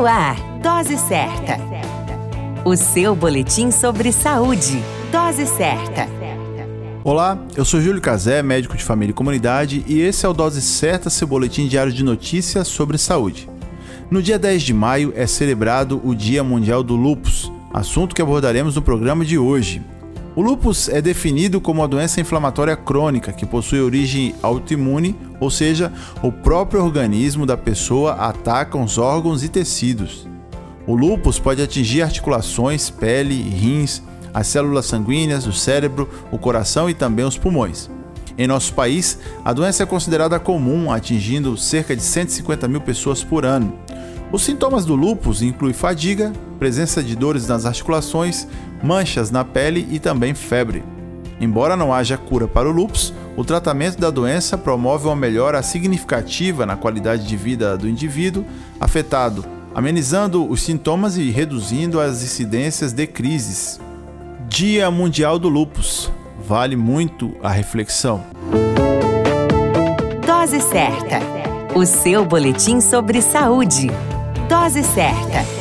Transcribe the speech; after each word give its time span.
No 0.00 0.06
ar, 0.06 0.34
Dose 0.62 0.96
Certa. 0.96 1.58
O 2.64 2.74
seu 2.74 3.14
boletim 3.14 3.70
sobre 3.70 4.10
saúde. 4.12 4.82
Dose 5.12 5.44
Certa. 5.44 6.08
Olá, 7.04 7.38
eu 7.54 7.66
sou 7.66 7.82
Júlio 7.82 8.00
Cazé, 8.00 8.42
médico 8.42 8.78
de 8.78 8.82
família 8.82 9.10
e 9.10 9.14
comunidade, 9.14 9.84
e 9.86 10.00
esse 10.00 10.24
é 10.24 10.28
o 10.30 10.32
Dose 10.32 10.62
Certa, 10.62 11.10
seu 11.10 11.28
boletim 11.28 11.68
diário 11.68 11.92
de 11.92 12.02
notícias 12.02 12.66
sobre 12.66 12.96
saúde. 12.96 13.46
No 14.10 14.22
dia 14.22 14.38
10 14.38 14.62
de 14.62 14.72
maio 14.72 15.12
é 15.14 15.26
celebrado 15.26 16.00
o 16.02 16.14
Dia 16.14 16.42
Mundial 16.42 16.82
do 16.82 16.96
Lúpus, 16.96 17.52
assunto 17.70 18.14
que 18.14 18.22
abordaremos 18.22 18.76
no 18.76 18.80
programa 18.80 19.22
de 19.22 19.36
hoje. 19.36 19.82
O 20.40 20.42
lúpus 20.42 20.88
é 20.88 21.02
definido 21.02 21.60
como 21.60 21.82
uma 21.82 21.86
doença 21.86 22.18
inflamatória 22.18 22.74
crônica 22.74 23.30
que 23.30 23.44
possui 23.44 23.78
origem 23.78 24.34
autoimune, 24.42 25.14
ou 25.38 25.50
seja, 25.50 25.92
o 26.22 26.32
próprio 26.32 26.82
organismo 26.82 27.44
da 27.44 27.58
pessoa 27.58 28.14
ataca 28.14 28.78
os 28.78 28.96
órgãos 28.96 29.44
e 29.44 29.50
tecidos. 29.50 30.26
O 30.86 30.96
lúpus 30.96 31.38
pode 31.38 31.60
atingir 31.60 32.00
articulações, 32.00 32.88
pele, 32.88 33.34
rins, 33.34 34.02
as 34.32 34.46
células 34.46 34.86
sanguíneas, 34.86 35.46
o 35.46 35.52
cérebro, 35.52 36.08
o 36.32 36.38
coração 36.38 36.88
e 36.88 36.94
também 36.94 37.26
os 37.26 37.36
pulmões. 37.36 37.90
Em 38.38 38.46
nosso 38.46 38.72
país, 38.72 39.18
a 39.44 39.52
doença 39.52 39.82
é 39.82 39.86
considerada 39.86 40.40
comum, 40.40 40.90
atingindo 40.90 41.54
cerca 41.58 41.94
de 41.94 42.02
150 42.02 42.66
mil 42.66 42.80
pessoas 42.80 43.22
por 43.22 43.44
ano. 43.44 43.78
Os 44.32 44.42
sintomas 44.42 44.84
do 44.84 44.94
lúpus 44.94 45.42
incluem 45.42 45.74
fadiga, 45.74 46.32
presença 46.58 47.02
de 47.02 47.16
dores 47.16 47.48
nas 47.48 47.66
articulações, 47.66 48.46
manchas 48.82 49.30
na 49.30 49.44
pele 49.44 49.88
e 49.90 49.98
também 49.98 50.34
febre. 50.34 50.84
Embora 51.40 51.76
não 51.76 51.92
haja 51.92 52.16
cura 52.16 52.46
para 52.46 52.68
o 52.68 52.72
lúpus, 52.72 53.12
o 53.36 53.42
tratamento 53.42 53.98
da 53.98 54.10
doença 54.10 54.58
promove 54.58 55.06
uma 55.06 55.16
melhora 55.16 55.62
significativa 55.62 56.64
na 56.64 56.76
qualidade 56.76 57.26
de 57.26 57.36
vida 57.36 57.76
do 57.76 57.88
indivíduo 57.88 58.44
afetado, 58.78 59.44
amenizando 59.74 60.48
os 60.48 60.62
sintomas 60.62 61.16
e 61.16 61.30
reduzindo 61.30 61.98
as 61.98 62.22
incidências 62.22 62.92
de 62.92 63.06
crises. 63.06 63.80
Dia 64.48 64.90
Mundial 64.90 65.38
do 65.38 65.48
Lúpus. 65.48 66.10
Vale 66.46 66.76
muito 66.76 67.34
a 67.42 67.50
reflexão. 67.50 68.22
Dose 70.26 70.60
certa. 70.60 71.20
O 71.74 71.86
seu 71.86 72.24
boletim 72.24 72.80
sobre 72.80 73.22
saúde. 73.22 73.88
Dose 74.50 74.82
certa. 74.82 75.59